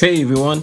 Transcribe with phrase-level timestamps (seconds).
[0.00, 0.62] Hey everyone,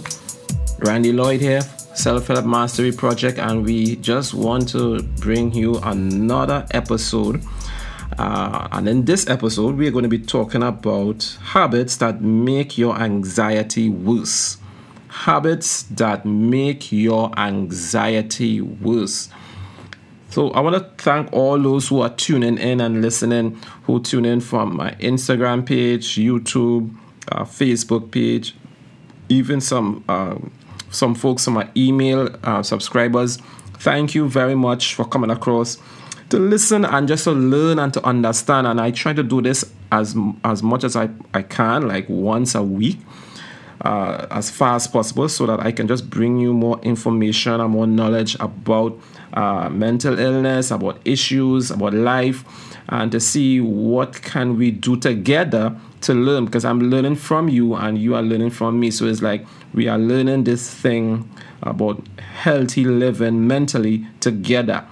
[0.78, 6.66] Randy Lloyd here, Self Help Mastery Project, and we just want to bring you another
[6.70, 7.44] episode.
[8.16, 12.98] Uh, and in this episode, we're going to be talking about habits that make your
[12.98, 14.56] anxiety worse.
[15.08, 19.28] Habits that make your anxiety worse.
[20.30, 24.24] So I want to thank all those who are tuning in and listening, who tune
[24.24, 26.96] in from my Instagram page, YouTube,
[27.30, 28.54] uh, Facebook page,
[29.28, 30.36] even some uh,
[30.90, 33.38] some folks on my email uh, subscribers.
[33.78, 35.78] Thank you very much for coming across
[36.30, 38.66] to listen and just to learn and to understand.
[38.66, 42.54] And I try to do this as as much as I, I can, like once
[42.54, 42.98] a week,
[43.82, 47.70] uh, as far as possible, so that I can just bring you more information and
[47.70, 48.98] more knowledge about
[49.34, 52.44] uh, mental illness, about issues, about life,
[52.88, 57.74] and to see what can we do together to learn because I'm learning from you
[57.74, 58.90] and you are learning from me.
[58.90, 61.28] So it's like we are learning this thing
[61.62, 64.84] about healthy living mentally together.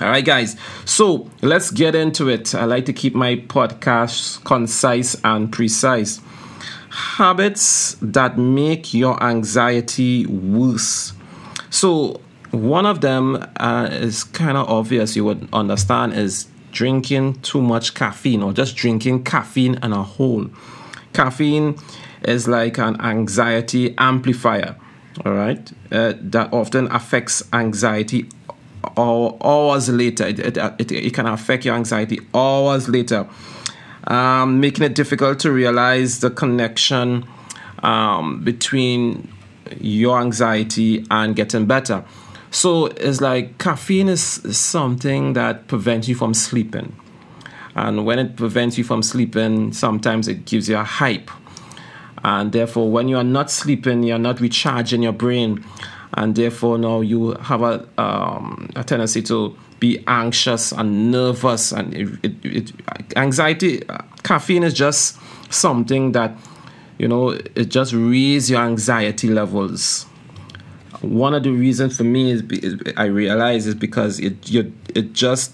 [0.00, 0.56] All right, guys.
[0.84, 2.54] So let's get into it.
[2.54, 6.20] I like to keep my podcasts concise and precise.
[6.90, 11.12] Habits that make your anxiety worse.
[11.70, 17.62] So, one of them uh, is kind of obvious, you would understand, is drinking too
[17.62, 20.50] much caffeine or just drinking caffeine in a whole.
[21.12, 21.78] Caffeine
[22.24, 24.76] is like an anxiety amplifier,
[25.24, 28.28] all right, uh, that often affects anxiety
[28.96, 30.26] hours later.
[30.26, 33.28] It, it, it, it, can affect your anxiety hours later,
[34.06, 37.26] um, making it difficult to realize the connection
[37.82, 39.28] um, between
[39.80, 42.04] your anxiety and getting better.
[42.52, 46.94] So it's like caffeine is something that prevents you from sleeping.
[47.74, 51.30] And when it prevents you from sleeping, sometimes it gives you a hype.
[52.22, 55.64] And therefore, when you are not sleeping, you're not recharging your brain.
[56.12, 61.72] And therefore, now you have a, um, a tendency to be anxious and nervous.
[61.72, 62.72] And it, it, it,
[63.16, 63.82] anxiety,
[64.24, 65.18] caffeine is just
[65.50, 66.36] something that,
[66.98, 70.04] you know, it just raises your anxiety levels
[71.02, 75.12] one of the reasons for me is, is I realize is because it you, it
[75.12, 75.52] just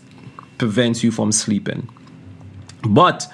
[0.59, 1.89] prevents you from sleeping.
[2.83, 3.27] But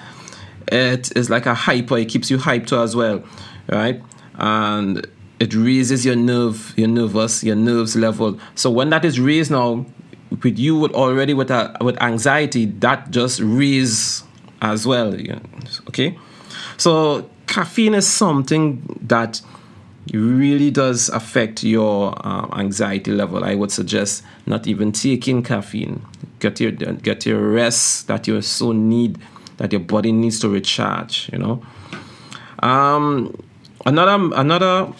[0.67, 3.23] it is like a hyper, it keeps you hyped as well,
[3.67, 4.01] right?
[4.35, 5.07] And
[5.39, 8.39] it raises your nerve, your nervous, your nerves level.
[8.55, 9.85] So when that is raised now,
[10.43, 14.23] with you with already with a, with anxiety, that just raises
[14.61, 15.13] as well.
[15.89, 16.17] Okay,
[16.77, 19.41] so caffeine is something that
[20.07, 23.43] it really does affect your uh, anxiety level.
[23.43, 26.05] I would suggest not even taking caffeine.
[26.39, 29.17] Get your get your rest that you so need
[29.57, 31.29] that your body needs to recharge.
[31.31, 31.65] You know.
[32.59, 33.35] Um,
[33.85, 34.93] another another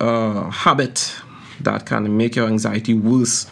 [0.00, 1.14] uh, habit
[1.60, 3.50] that can make your anxiety worse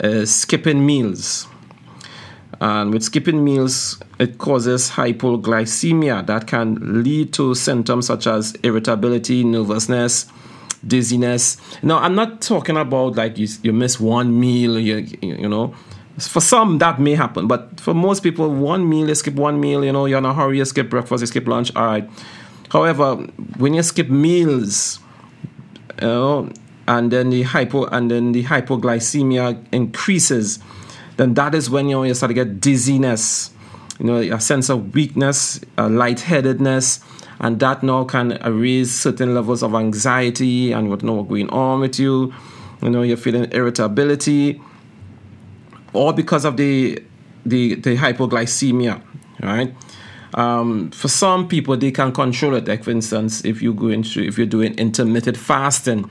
[0.00, 1.46] is skipping meals.
[2.64, 9.44] And with skipping meals, it causes hypoglycemia that can lead to symptoms such as irritability,
[9.44, 10.24] nervousness,
[10.86, 11.58] dizziness.
[11.82, 15.74] Now, I'm not talking about like you, you miss one meal, you, you know.
[16.18, 19.84] For some, that may happen, but for most people, one meal, you skip one meal,
[19.84, 22.08] you know, you're in a hurry, you skip breakfast, you skip lunch, all right.
[22.70, 23.16] However,
[23.58, 25.00] when you skip meals,
[26.00, 26.50] you know,
[26.88, 30.60] and then the hypo and then the hypoglycemia increases,
[31.16, 33.50] then that is when you, know, you start to get dizziness,
[33.98, 37.00] you know, a sense of weakness, a lightheadedness,
[37.40, 42.32] and that now can raise certain levels of anxiety and what's going on with you.
[42.82, 44.60] You know, you're feeling irritability,
[45.92, 47.02] all because of the
[47.46, 49.02] the, the hypoglycemia,
[49.42, 49.74] right?
[50.34, 52.66] Um, for some people, they can control it.
[52.66, 56.10] Like for instance, if you go into if you're doing intermittent fasting,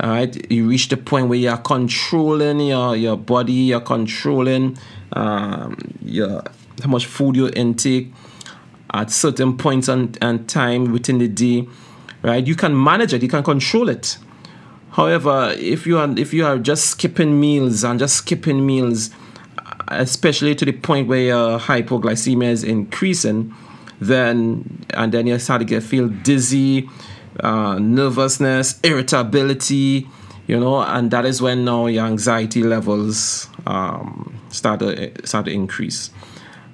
[0.00, 4.78] all right, you reach the point where you're controlling your, your body, you're controlling
[5.12, 6.42] um, your
[6.82, 8.12] how much food you intake
[8.94, 11.66] at certain points and, and time within the day,
[12.22, 12.46] right?
[12.46, 14.18] You can manage it, you can control it.
[14.92, 19.10] However, if you are if you are just skipping meals and just skipping meals,
[19.88, 23.54] especially to the point where your hypoglycemia is increasing,
[24.00, 26.88] then and then you start to get feel dizzy,
[27.40, 30.08] uh, nervousness, irritability,
[30.46, 35.52] you know, and that is when now your anxiety levels um, start to start to
[35.52, 36.10] increase.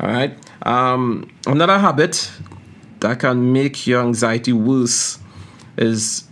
[0.01, 0.37] All right.
[0.63, 2.31] Um, another habit
[3.01, 5.19] that can make your anxiety worse
[5.77, 6.25] is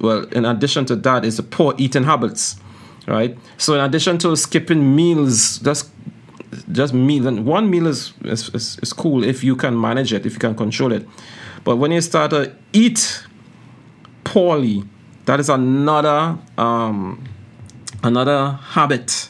[0.00, 0.24] well.
[0.26, 2.56] In addition to that, is the poor eating habits.
[3.06, 3.36] Right.
[3.56, 5.90] So in addition to skipping meals, just
[6.72, 10.26] just meal and one meal is, is, is, is cool if you can manage it,
[10.26, 11.06] if you can control it.
[11.64, 13.24] But when you start to eat
[14.30, 14.84] poorly.
[15.24, 17.24] That is another um,
[18.04, 19.28] another habit,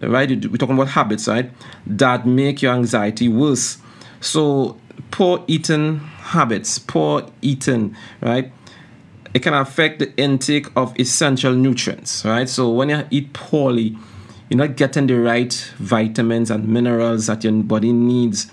[0.00, 0.28] right?
[0.30, 1.50] We're talking about habits, right?
[1.86, 3.76] That make your anxiety worse.
[4.20, 4.78] So
[5.10, 8.50] poor eating habits, poor eating, right?
[9.34, 12.48] It can affect the intake of essential nutrients, right?
[12.48, 13.98] So when you eat poorly,
[14.48, 18.50] you're not getting the right vitamins and minerals that your body needs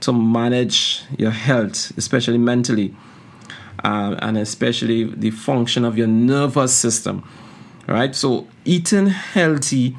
[0.00, 2.94] to manage your health, especially mentally,
[3.84, 7.28] uh, and especially the function of your nervous system.
[7.86, 8.14] Right?
[8.14, 9.96] So, eating healthy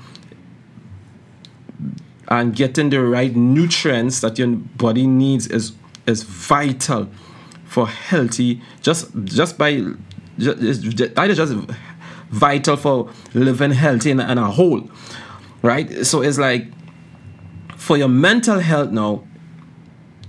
[2.29, 5.73] and getting the right nutrients that your body needs is
[6.07, 7.09] is vital
[7.65, 9.81] for healthy just just by
[10.37, 10.59] just,
[11.15, 11.53] that is just
[12.29, 14.89] vital for living healthy in, in a whole
[15.61, 16.67] right so it's like
[17.75, 19.23] for your mental health now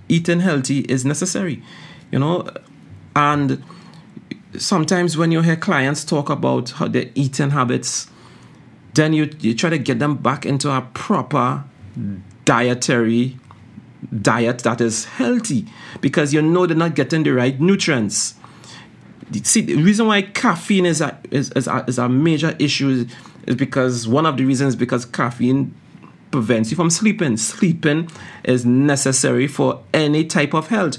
[0.09, 1.63] eating healthy is necessary,
[2.11, 2.47] you know.
[3.17, 3.63] And
[4.59, 8.09] sometimes when you hear clients talk about how their eating habits,
[8.95, 11.65] then you you try to get them back into a proper
[12.45, 13.39] dietary
[14.21, 15.67] diet that is healthy
[16.01, 18.35] because you know they're not getting the right nutrients.
[19.43, 23.07] See, the reason why caffeine is a, is, is a, is a major issue
[23.47, 25.75] is because one of the reasons because caffeine
[26.31, 27.37] prevents you from sleeping.
[27.37, 28.11] Sleeping
[28.45, 30.99] is necessary for any type of health,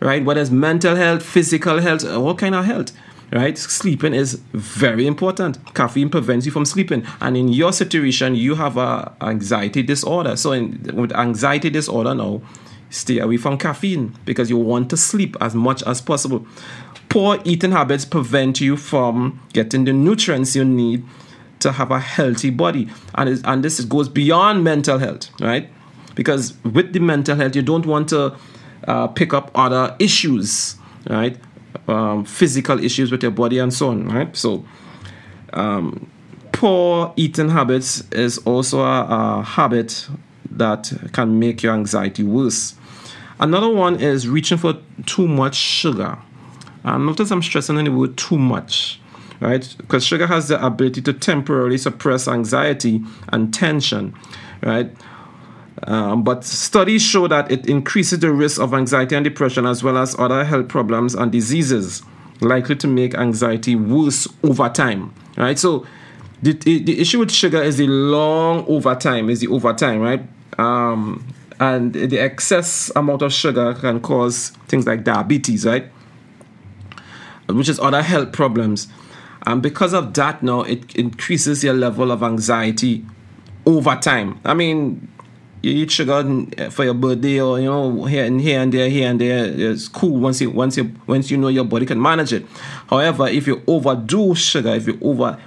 [0.00, 0.24] right?
[0.24, 2.92] Whether it's mental health, physical health, uh, all kind of health,
[3.32, 3.56] right?
[3.56, 5.58] Sleeping is very important.
[5.74, 10.36] Caffeine prevents you from sleeping, and in your situation, you have a anxiety disorder.
[10.36, 12.42] So, in, with anxiety disorder now,
[12.90, 16.46] stay away from caffeine because you want to sleep as much as possible.
[17.08, 21.04] Poor eating habits prevent you from getting the nutrients you need
[21.60, 22.88] to have a healthy body.
[23.14, 25.70] And, and this goes beyond mental health, right?
[26.14, 28.36] Because with the mental health, you don't want to
[28.84, 30.76] uh, pick up other issues,
[31.08, 31.36] right?
[31.88, 34.34] Um, physical issues with your body and so on, right?
[34.36, 34.64] So,
[35.52, 36.10] um,
[36.52, 40.08] poor eating habits is also a, a habit
[40.50, 42.74] that can make your anxiety worse.
[43.38, 44.74] Another one is reaching for
[45.04, 46.18] too much sugar.
[46.84, 49.00] And notice I'm stressing on the word too much
[49.40, 49.74] right?
[49.78, 54.14] Because sugar has the ability to temporarily suppress anxiety and tension,
[54.62, 54.90] right?
[55.84, 59.98] Um, but studies show that it increases the risk of anxiety and depression as well
[59.98, 62.02] as other health problems and diseases
[62.40, 65.58] likely to make anxiety worse over time, right?
[65.58, 65.86] So
[66.42, 70.22] the, the issue with sugar is the long overtime, is the overtime, right?
[70.58, 71.26] Um,
[71.58, 75.90] and the excess amount of sugar can cause things like diabetes, right?
[77.48, 78.88] Which is other health problems.
[79.46, 83.04] And because of that, now it increases your level of anxiety
[83.64, 84.40] over time.
[84.44, 85.08] I mean,
[85.62, 86.24] you eat sugar
[86.58, 89.44] eh, for your birthday or you know here and here and there here and there
[89.46, 92.46] it's cool once you once you once you know your body can manage it
[92.88, 95.38] however if you overdo sugar if you over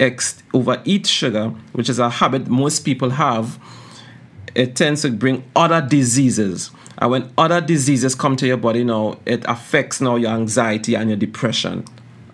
[0.00, 3.58] ex overeat sugar which is a habit most people have
[4.54, 9.18] it tends to bring other diseases and when other diseases come to your body now
[9.26, 11.84] it affects now your anxiety and your depression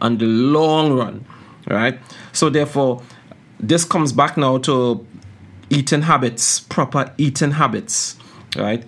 [0.00, 1.24] on the long run,
[1.68, 1.98] right?
[2.32, 3.02] So therefore,
[3.60, 5.06] this comes back now to
[5.70, 8.16] eating habits, proper eating habits,
[8.56, 8.84] right?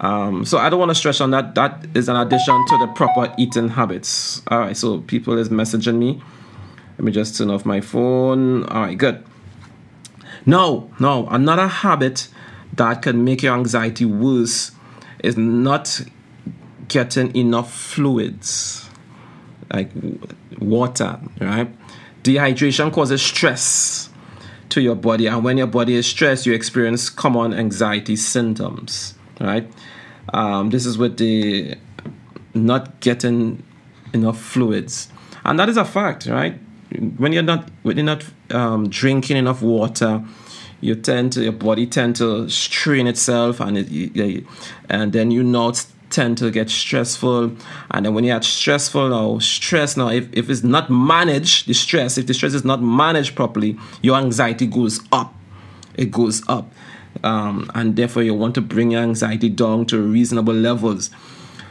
[0.00, 1.54] Um, so I don't want to stress on that.
[1.54, 4.42] That is an addition to the proper eating habits.
[4.48, 4.76] All right.
[4.76, 6.20] So people is messaging me.
[6.98, 8.64] Let me just turn off my phone.
[8.64, 8.98] All right.
[8.98, 9.24] Good.
[10.46, 11.26] No, no.
[11.28, 12.28] Another habit
[12.74, 14.72] that can make your anxiety worse
[15.22, 16.00] is not
[16.88, 18.90] getting enough fluids
[19.72, 19.90] like
[20.58, 21.74] water, right?
[22.22, 24.10] Dehydration causes stress
[24.70, 29.70] to your body, and when your body is stressed, you experience common anxiety symptoms, right?
[30.32, 31.76] Um, this is with the
[32.54, 33.62] not getting
[34.12, 35.08] enough fluids,
[35.44, 36.58] and that is a fact, right?
[37.16, 40.24] When you're not when you're not um, drinking enough water,
[40.80, 44.44] you tend to your body tend to strain itself, and it,
[44.88, 47.56] and then you not tend to get stressful.
[47.90, 52.16] And then when you're stressful now, stress now, if, if it's not managed, the stress,
[52.16, 55.34] if the stress is not managed properly, your anxiety goes up.
[55.96, 56.72] It goes up.
[57.22, 61.10] Um, and therefore, you want to bring your anxiety down to reasonable levels.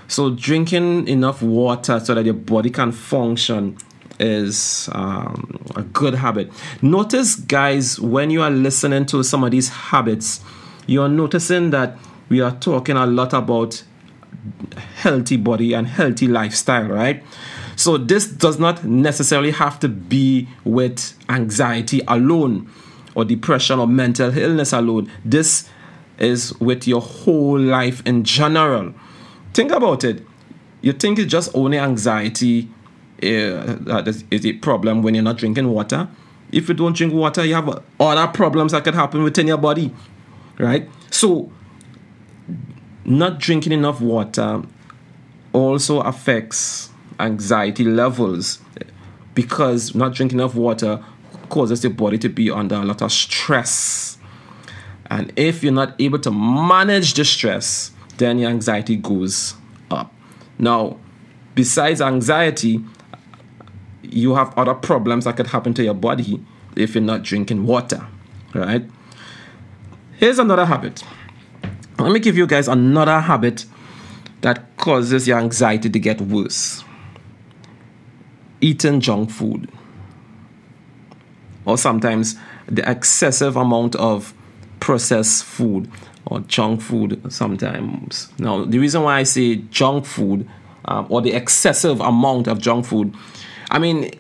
[0.08, 3.78] So, drinking enough water so that your body can function
[4.20, 6.52] is um, a good habit.
[6.82, 10.42] Notice, guys, when you are listening to some of these habits,
[10.88, 11.98] you're noticing that
[12.30, 13.84] we are talking a lot about
[14.96, 17.24] healthy body and healthy lifestyle, right?
[17.76, 22.70] So this does not necessarily have to be with anxiety alone
[23.16, 25.10] or depression or mental illness alone.
[25.26, 25.70] This
[26.20, 28.94] is with your whole life in general.
[29.54, 30.26] Think about it.
[30.82, 32.70] You think it's just only anxiety
[33.22, 36.08] uh, is a problem when you're not drinking water.
[36.52, 39.94] If you don't drink water, you have other problems that could happen within your body,
[40.60, 40.88] right?
[41.10, 41.52] So,
[43.06, 44.64] not drinking enough water
[45.52, 48.60] also affects anxiety levels
[49.36, 51.04] because not drinking enough water
[51.50, 54.18] causes the body to be under a lot of stress.
[55.08, 59.56] And if you're not able to manage the stress, then your anxiety goes
[59.92, 60.14] up.
[60.58, 60.98] Now,
[61.56, 62.84] besides anxiety,
[64.02, 66.44] you have other problems that could happen to your body
[66.76, 68.06] if you're not drinking water,
[68.54, 68.90] right?
[70.18, 71.04] Here's another habit.
[72.04, 73.66] Let me give you guys another habit
[74.42, 76.84] that causes your anxiety to get worse
[78.64, 79.70] eating junk food,
[81.66, 84.34] or sometimes the excessive amount of
[84.80, 85.92] processed food
[86.26, 88.32] or junk food sometimes.
[88.40, 90.50] Now, the reason why I say junk food
[90.86, 93.14] um, or the excessive amount of junk food,
[93.70, 94.12] I mean,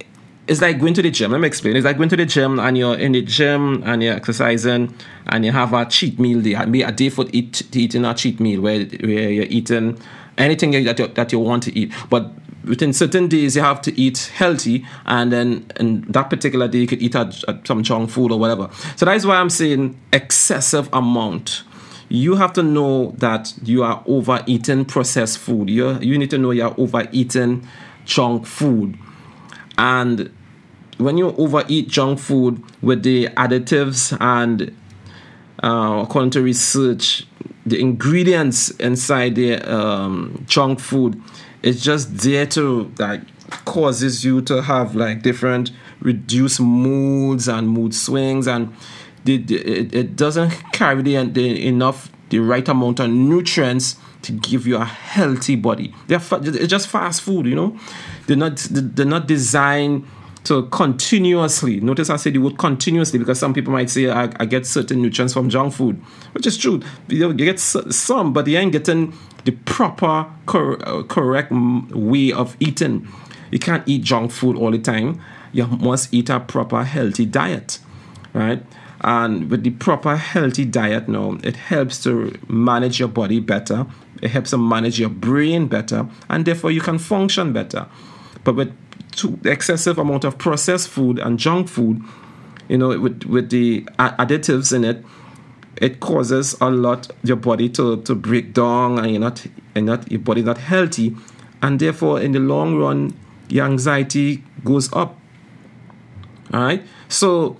[0.47, 1.31] it's like going to the gym.
[1.31, 1.75] Let me explain.
[1.75, 4.93] It's like going to the gym and you're in the gym and you're exercising
[5.27, 6.55] and you have a cheat meal day.
[6.55, 9.97] Maybe a day for eat, eating a cheat meal where, where you're eating
[10.37, 11.93] anything that you, that you want to eat.
[12.09, 12.31] But
[12.65, 16.87] within certain days you have to eat healthy and then in that particular day you
[16.87, 20.87] could eat a, a, some junk food or whatever so that's why i'm saying excessive
[20.93, 21.63] amount
[22.07, 26.51] you have to know that you are overeating processed food you, you need to know
[26.51, 27.67] you're overeating
[28.05, 28.97] junk food
[29.77, 30.31] and
[30.97, 34.75] when you overeat junk food with the additives and
[35.63, 37.25] uh, according to research
[37.65, 41.21] the ingredients inside the um, junk food
[41.61, 43.21] it's just there to like
[43.65, 48.47] causes you to have like different reduced moods and mood swings.
[48.47, 48.73] And
[49.23, 54.31] the, the, it, it doesn't carry the, the enough the right amount of nutrients to
[54.31, 55.93] give you a healthy body.
[56.07, 57.77] They're fa- it's just fast food you know?
[58.27, 60.05] They're not they're not designed
[60.43, 64.45] to continuously notice i said the word continuously because some people might say I, I,
[64.45, 66.01] get certain nutrients from junk food
[66.33, 66.81] which is true.
[67.07, 69.13] You get some but you ain't getting
[69.45, 73.07] the proper cor- uh, correct way of eating.
[73.51, 75.21] You can't eat junk food all the time.
[75.51, 77.79] You must eat a proper healthy diet
[78.33, 78.63] right?
[79.01, 83.85] And with the proper healthy diet now it helps to manage your body better
[84.23, 87.85] it helps to manage your brain better and therefore you can function better.
[88.45, 88.73] But with
[89.11, 92.01] too excessive amount of processed food and junk food,
[92.69, 95.03] you know, with with the additives in it,
[95.75, 100.09] it causes a lot your body to, to break down and you're not and not
[100.09, 101.13] your body not healthy
[101.61, 103.13] and therefore in the long run
[103.49, 105.19] your anxiety goes up.
[106.53, 107.57] All right so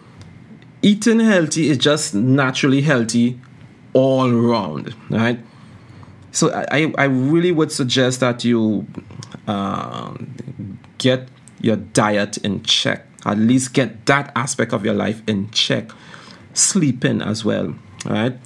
[0.82, 3.38] eating healthy is just naturally healthy
[3.94, 5.40] all around right
[6.34, 8.86] so i i really would suggest that you
[9.48, 10.14] uh,
[10.98, 11.28] get
[11.64, 13.08] your diet in check.
[13.26, 15.90] At least get that aspect of your life in check.
[16.54, 17.74] Sleeping as well,
[18.06, 18.38] right?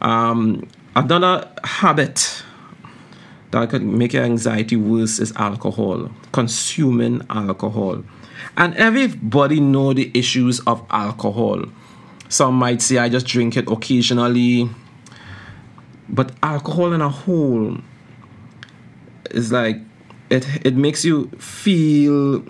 [0.00, 2.44] Um, another habit
[3.50, 8.04] that could make your anxiety worse is alcohol, consuming alcohol.
[8.56, 11.64] And everybody know the issues of alcohol.
[12.28, 14.68] Some might say I just drink it occasionally.
[16.08, 17.78] But alcohol in a whole
[19.30, 19.76] is like
[20.30, 22.44] it it makes you feel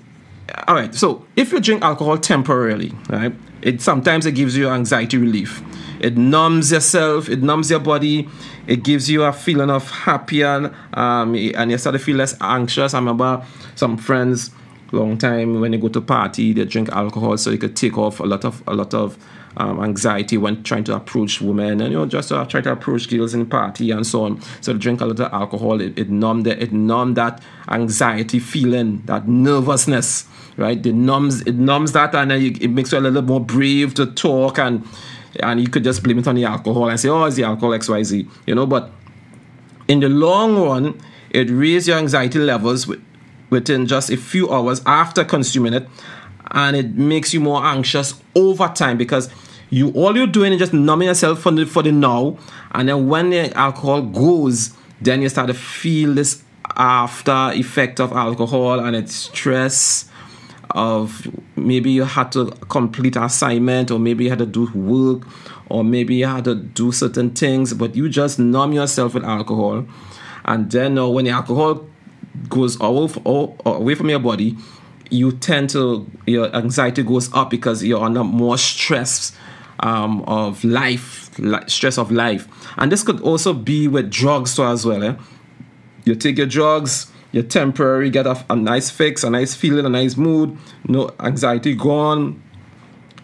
[0.67, 5.17] all right so if you drink alcohol temporarily right it sometimes it gives you anxiety
[5.17, 5.63] relief.
[6.01, 8.29] It numbs yourself it numbs your body
[8.67, 12.95] it gives you a feeling of happier um, and you start to feel less anxious.
[12.95, 14.51] I remember some friends
[14.93, 18.21] long time when they go to party they drink alcohol so you could take off
[18.21, 19.19] a lot of a lot of
[19.59, 23.11] um, anxiety when trying to approach women and you know just uh, try to approach
[23.11, 24.41] girls in party and so on.
[24.61, 25.81] So to drink a lot of alcohol.
[25.81, 30.27] It, it numb that it numb that anxiety feeling that nervousness
[30.59, 30.85] right?
[30.85, 33.95] It numbs it numbs that and then you, it makes you a little more brave
[33.95, 34.87] to talk and
[35.41, 37.71] and you could just blame it on the alcohol and say oh it's the alcohol
[37.71, 38.67] xyz you know?
[38.67, 38.91] But
[39.87, 41.01] in the long run
[41.31, 42.91] it raises your anxiety levels
[43.51, 45.89] within just a few hours after consuming it
[46.51, 49.31] and it makes you more anxious over time because
[49.71, 52.37] you all you're doing is just numbing yourself for the, for the now
[52.73, 56.43] and then when the alcohol goes then you start to feel this
[56.77, 60.09] after effect of alcohol and it's stress
[60.73, 65.27] of maybe you had to complete assignment or maybe you had to do work
[65.69, 69.87] or maybe you had to do certain things but you just numb yourself with alcohol.
[70.45, 71.87] And then uh, when the alcohol
[72.49, 74.57] goes away from your body
[75.11, 79.33] you tend to your anxiety goes up because you're under more stress
[79.81, 81.31] um, of life,
[81.67, 85.03] stress of life, and this could also be with drugs so as well.
[85.03, 85.15] Eh?
[86.05, 89.91] You take your drugs, you temporary get a, a nice fix, a nice feeling, a
[89.91, 90.57] nice mood,
[90.87, 92.43] no anxiety gone,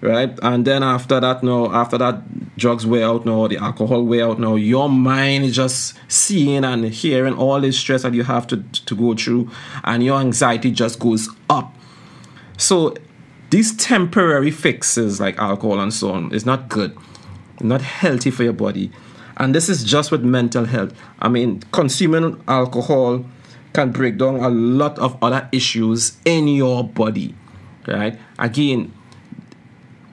[0.00, 0.38] right?
[0.42, 4.38] And then after that, no, after that drugs wear out, no, the alcohol wear out,
[4.38, 8.58] no, your mind is just seeing and hearing all this stress that you have to
[8.62, 9.50] to go through,
[9.84, 11.74] and your anxiety just goes up.
[12.58, 12.94] So
[13.54, 16.98] these temporary fixes like alcohol and so on is not good,
[17.60, 18.90] not healthy for your body.
[19.36, 20.92] And this is just with mental health.
[21.20, 23.24] I mean, consuming alcohol
[23.72, 27.32] can break down a lot of other issues in your body,
[27.86, 28.18] right?
[28.40, 28.92] Again,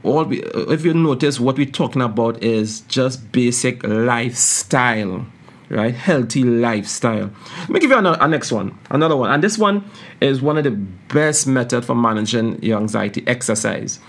[0.04, 5.26] all we, if you notice, what we're talking about is just basic lifestyle,
[5.72, 5.94] right?
[5.94, 7.32] Healthy lifestyle.
[7.62, 9.84] Let me give you another, a next one, another one, and this one
[10.20, 14.00] is one of the best method for managing your anxiety: exercise.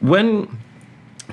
[0.00, 0.58] When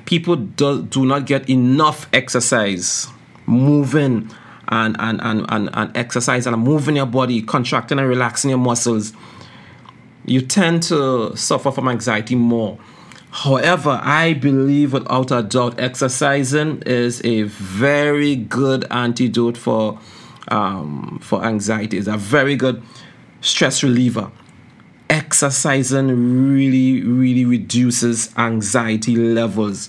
[0.04, 3.06] people do, do not get enough exercise,
[3.46, 4.30] moving
[4.68, 9.12] and, and, and, and, and exercise and moving your body, contracting and relaxing your muscles,
[10.24, 12.78] you tend to suffer from anxiety more.
[13.32, 19.98] However, I believe without a doubt, exercising is a very good antidote for
[20.48, 21.96] um, for anxiety.
[21.96, 22.82] It's a very good
[23.40, 24.30] stress reliever.
[25.08, 26.08] Exercising
[26.54, 29.88] really, really reduces anxiety levels.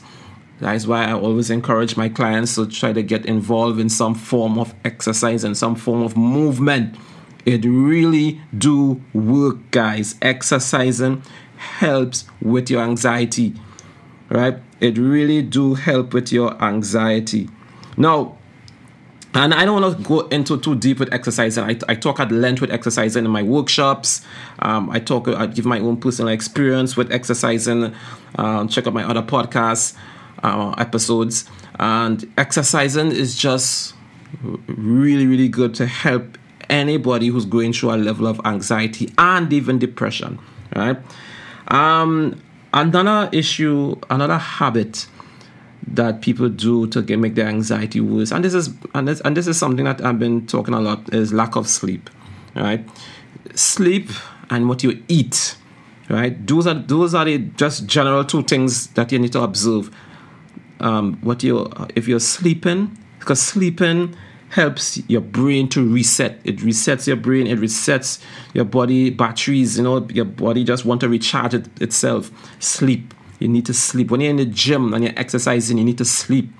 [0.61, 4.57] That's why I always encourage my clients to try to get involved in some form
[4.57, 6.95] of exercise and some form of movement.
[7.45, 10.15] It really do work, guys.
[10.21, 11.23] Exercising
[11.79, 13.53] helps with your anxiety,
[14.29, 14.57] right?
[14.79, 17.49] It really do help with your anxiety.
[17.97, 18.37] Now,
[19.35, 21.63] and I don't want to go into too deep with exercising.
[21.63, 24.23] I, I talk at length with exercising in my workshops.
[24.59, 27.95] Um, I talk, I give my own personal experience with exercising.
[28.35, 29.95] Um, check out my other podcasts
[30.43, 31.49] uh, episodes.
[31.79, 33.95] And exercising is just
[34.67, 36.37] really, really good to help
[36.69, 40.37] anybody who's going through a level of anxiety and even depression.
[40.75, 40.97] Right.
[41.67, 42.41] Um,
[42.73, 45.07] another issue, another habit
[45.87, 49.35] that people do to get, make their anxiety worse, and this is and this, and
[49.35, 52.09] this is something that I've been talking a lot is lack of sleep.
[52.55, 52.87] Right.
[53.55, 54.09] Sleep
[54.49, 55.57] and what you eat.
[56.09, 56.45] Right.
[56.45, 59.89] Those are those are the just general two things that you need to observe
[60.79, 64.15] um, what you if you're sleeping because sleeping
[64.53, 66.39] helps your brain to reset.
[66.43, 67.47] It resets your brain.
[67.47, 68.21] It resets
[68.53, 72.31] your body batteries you know your body just want to recharge it, itself.
[72.59, 73.13] Sleep.
[73.39, 74.11] You need to sleep.
[74.11, 76.51] When you're in the gym and you're exercising you need to sleep.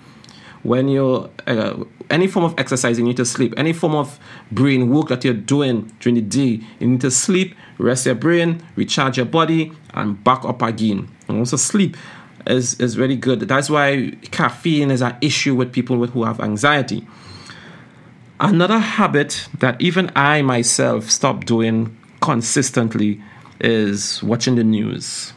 [0.63, 3.53] When you're uh, any form of exercise you need to sleep.
[3.58, 4.19] Any form of
[4.51, 8.63] brain work that you're doing during the day you need to sleep rest your brain
[8.75, 11.10] recharge your body and back up again.
[11.27, 11.95] And also sleep
[12.47, 13.41] is, is very good.
[13.41, 17.06] That's why caffeine is an issue with people with, who have anxiety.
[18.43, 23.21] Another habit that even I myself stopped doing consistently
[23.62, 25.32] is watching the news.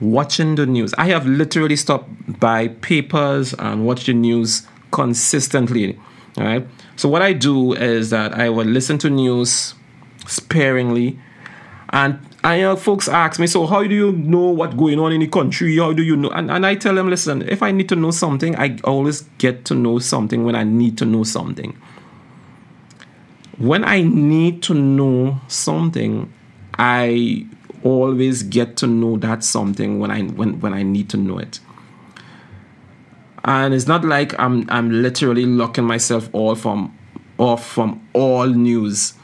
[0.00, 0.94] Watching the news.
[0.98, 5.98] I have literally stopped buy papers and watch the news consistently.
[6.36, 6.64] Right.
[6.94, 9.74] So what I do is that I will listen to news
[10.28, 11.18] sparingly
[11.88, 15.10] and and you know, folks ask me, so how do you know what's going on
[15.10, 15.76] in the country?
[15.78, 16.30] How do you know?
[16.30, 19.64] And, and I tell them, listen, if I need to know something, I always get
[19.64, 21.76] to know something when I need to know something.
[23.58, 26.32] When I need to know something,
[26.78, 27.46] I
[27.82, 31.60] always get to know that something when I when, when I need to know it.
[33.44, 36.96] And it's not like I'm I'm literally locking myself all from
[37.38, 39.14] off from all news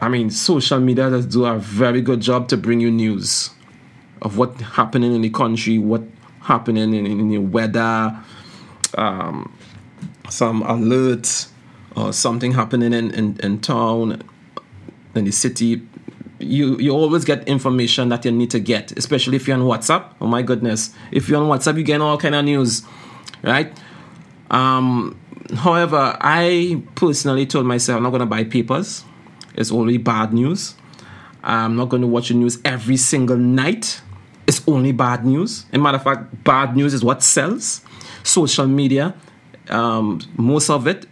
[0.00, 3.50] I mean, social media does do a very good job to bring you news
[4.22, 6.02] of what happening in the country, what
[6.40, 8.16] happening in, in the weather,
[8.96, 9.56] um,
[10.30, 11.46] some alert
[11.98, 14.22] or something happening in, in, in town,
[15.14, 15.82] in the city.
[16.38, 20.12] You you always get information that you need to get, especially if you're on WhatsApp.
[20.20, 20.94] Oh my goodness.
[21.10, 22.82] If you're on WhatsApp, you get all kind of news.
[23.42, 23.76] Right?
[24.50, 25.18] Um
[25.56, 29.04] however, I personally told myself I'm not gonna buy papers
[29.58, 30.76] it's only bad news.
[31.42, 34.00] I'm not going to watch the news every single night.
[34.46, 35.66] It's only bad news.
[35.72, 37.82] As a matter of fact, bad news is what sells.
[38.22, 39.14] Social media,
[39.68, 41.06] um, most of it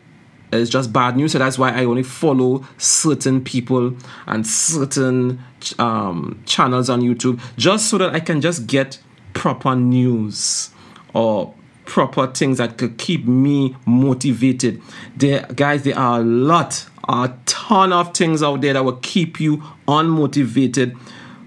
[0.52, 1.32] is just bad news.
[1.32, 5.40] So that's why I only follow certain people and certain
[5.78, 8.98] um, channels on YouTube, just so that I can just get
[9.32, 10.70] proper news
[11.14, 11.54] or
[11.84, 14.82] proper things that could keep me motivated.
[15.16, 19.40] There, guys, there are a lot a ton of things out there that will keep
[19.40, 20.98] you unmotivated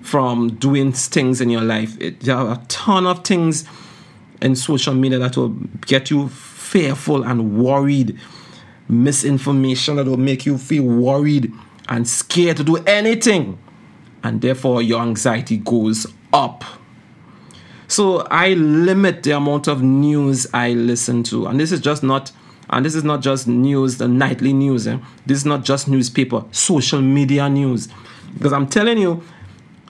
[0.01, 1.99] from doing things in your life.
[1.99, 3.65] It, there are a ton of things
[4.41, 5.49] in social media that will
[5.85, 8.17] get you fearful and worried.
[8.89, 11.53] Misinformation that will make you feel worried
[11.87, 13.57] and scared to do anything.
[14.23, 16.65] And therefore, your anxiety goes up.
[17.87, 21.47] So I limit the amount of news I listen to.
[21.47, 22.31] And this is just not
[22.69, 24.87] and this is not just news, the nightly news.
[24.87, 24.99] Eh?
[25.25, 27.89] This is not just newspaper, social media news.
[28.37, 29.23] Because I'm telling you,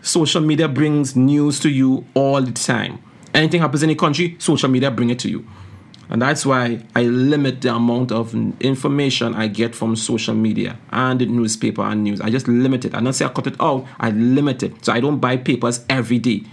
[0.02, 3.00] social media brings news to you all the time.
[3.34, 5.46] Anything happens in the country, social media bring it to you.
[6.10, 11.22] And that's why I limit the amount of information I get from social media and
[11.22, 12.20] the newspaper and news.
[12.20, 12.96] I just limit it.
[12.96, 14.84] I don't say I cut it out, I limit it.
[14.84, 16.44] So I don't buy papers every day.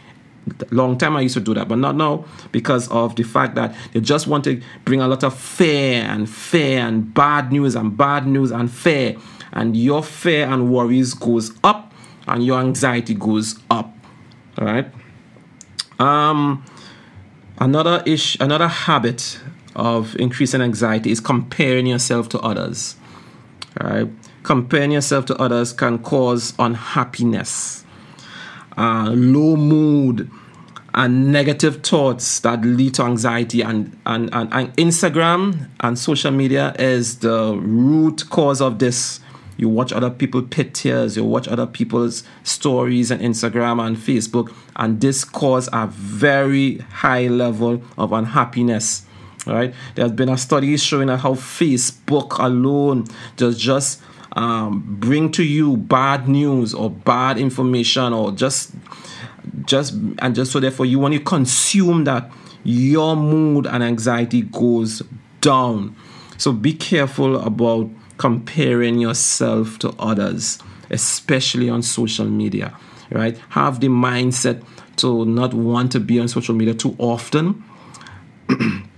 [0.70, 3.74] Long time I used to do that, but not now because of the fact that
[3.92, 7.96] they just want to bring a lot of fear and fear and bad news and
[7.96, 9.16] bad news and fear.
[9.52, 11.92] And your fear and worries goes up
[12.28, 13.92] and your anxiety goes up.
[14.58, 14.90] All right.
[15.98, 16.64] Um,
[17.58, 19.40] another ish, another habit
[19.74, 22.96] of increasing anxiety is comparing yourself to others.
[23.80, 24.08] Right,
[24.42, 27.84] comparing yourself to others can cause unhappiness,
[28.78, 30.30] uh, low mood,
[30.94, 33.60] and negative thoughts that lead to anxiety.
[33.60, 39.20] And, and, and, and Instagram and social media is the root cause of this
[39.56, 45.00] you watch other people pictures, you watch other people's stories on Instagram and Facebook, and
[45.00, 49.04] this cause a very high level of unhappiness.
[49.46, 49.74] Right?
[49.94, 53.04] There's been a study showing how Facebook alone
[53.36, 54.02] does just
[54.36, 58.72] um, bring to you bad news or bad information or just
[59.64, 62.30] just and just so therefore you when you consume that
[62.64, 65.02] your mood and anxiety goes
[65.40, 65.94] down
[66.36, 70.58] so be careful about comparing yourself to others,
[70.90, 72.76] especially on social media,
[73.10, 73.38] right?
[73.50, 74.64] Have the mindset
[74.96, 77.62] to not want to be on social media too often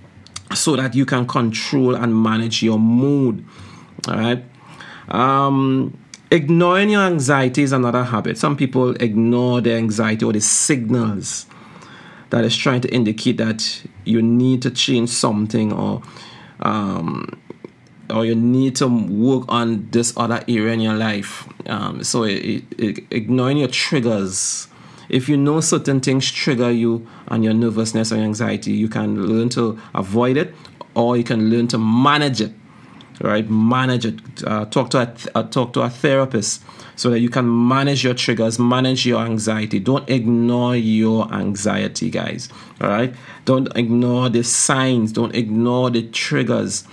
[0.55, 3.45] so that you can control and manage your mood,
[4.07, 4.45] all right?
[5.09, 5.99] Um,
[6.31, 8.39] ignoring your anxiety is another habit.
[8.39, 11.47] Some people ignore their anxiety or the signals
[12.31, 16.03] that is trying to indicate that you need to change something or
[16.61, 17.41] um,
[18.11, 21.49] or you need to work on this other area in your life.
[21.67, 24.69] Um, so it, it, ignoring your triggers.
[25.09, 29.49] If you know certain things trigger you and your nervousness or anxiety, you can learn
[29.51, 30.55] to avoid it,
[30.95, 32.53] or you can learn to manage it.
[33.21, 34.21] Right, manage it.
[34.47, 36.63] Uh, talk to a th- uh, talk to a therapist
[36.95, 39.81] so that you can manage your triggers, manage your anxiety.
[39.81, 42.49] Don't ignore your anxiety, guys.
[42.81, 43.13] All right,
[43.45, 45.11] don't ignore the signs.
[45.11, 46.85] Don't ignore the triggers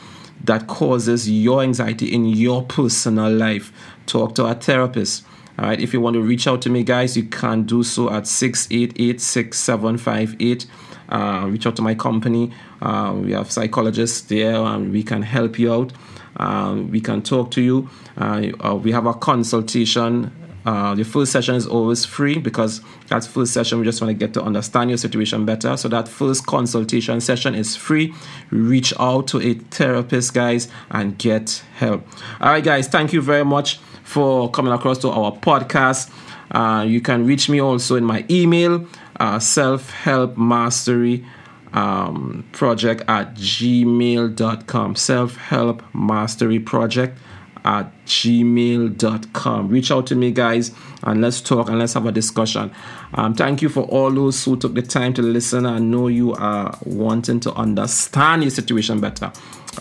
[0.44, 3.72] that causes your anxiety in your personal life,
[4.06, 5.26] talk to a therapist.
[5.58, 8.12] All right, if you want to reach out to me, guys, you can do so
[8.12, 10.66] at 688 6758.
[11.08, 12.52] Uh, reach out to my company.
[12.82, 15.94] Uh, we have psychologists there and we can help you out.
[16.38, 17.90] Um, we can talk to you.
[18.18, 20.32] Uh, uh we have a consultation
[20.66, 24.14] uh, the first session is always free because that first session we just want to
[24.16, 25.78] get to understand your situation better.
[25.78, 28.14] So that first consultation session is free.
[28.50, 32.08] Reach out to a therapist, guys, and get help.
[32.42, 36.12] All right, guys, thank you very much for coming across to our podcast.
[36.52, 38.86] Uh, you can reach me also in my email,
[39.20, 41.26] uh, self help mastery
[41.74, 44.96] um, project at gmail.com.
[44.96, 47.20] Self help mastery project
[47.66, 49.68] at gmail.com.
[49.68, 50.72] Reach out to me, guys,
[51.04, 52.72] and let's talk and let's have a discussion.
[53.16, 55.66] Um, thank you for all those who took the time to listen.
[55.66, 59.32] I know you are wanting to understand your situation better.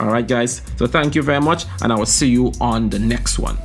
[0.00, 0.62] All right, guys.
[0.76, 3.56] So thank you very much, and I will see you on the next one.